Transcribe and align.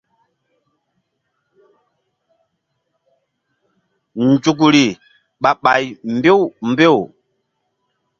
Nzukri 4.27 4.85
ɓah 5.41 5.55
ɓay 5.63 5.83
mbew 6.15 6.39
mbew. 6.69 6.97